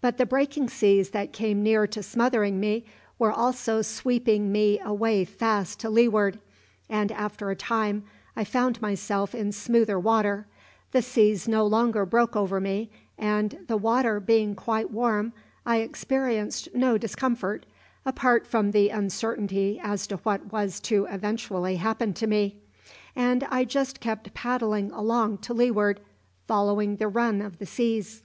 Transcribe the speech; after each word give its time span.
But 0.00 0.16
the 0.16 0.24
breaking 0.24 0.70
seas 0.70 1.10
that 1.10 1.34
came 1.34 1.62
near 1.62 1.86
to 1.86 2.02
smothering 2.02 2.58
me 2.58 2.86
were 3.18 3.30
also 3.30 3.82
sweeping 3.82 4.50
me 4.50 4.80
away 4.80 5.26
fast 5.26 5.78
to 5.80 5.90
leeward, 5.90 6.38
and 6.88 7.12
after 7.12 7.50
a 7.50 7.54
time 7.56 8.04
I 8.34 8.42
found 8.42 8.80
myself 8.80 9.34
in 9.34 9.52
smoother 9.52 9.98
water, 10.00 10.46
the 10.92 11.02
seas 11.02 11.46
no 11.46 11.66
longer 11.66 12.06
broke 12.06 12.34
over 12.36 12.58
me, 12.58 12.88
and, 13.18 13.58
the 13.68 13.76
water 13.76 14.18
being 14.18 14.54
quite 14.54 14.90
warm, 14.90 15.34
I 15.66 15.80
experienced 15.80 16.70
no 16.74 16.96
discomfort, 16.96 17.66
apart 18.06 18.46
from 18.46 18.70
the 18.70 18.88
uncertainty 18.88 19.78
as 19.84 20.06
to 20.06 20.16
what 20.22 20.50
was 20.50 20.80
to 20.88 21.04
eventually 21.04 21.76
happen 21.76 22.14
to 22.14 22.26
me, 22.26 22.62
and 23.14 23.44
I 23.50 23.66
just 23.66 24.00
kept 24.00 24.32
paddling 24.32 24.90
along 24.92 25.36
to 25.42 25.52
leeward, 25.52 26.00
following 26.48 26.96
the 26.96 27.08
run 27.08 27.42
of 27.42 27.58
the 27.58 27.66
seas. 27.66 28.22